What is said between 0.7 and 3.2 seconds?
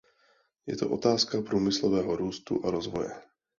to otázka průmyslového růstu a rozvoje.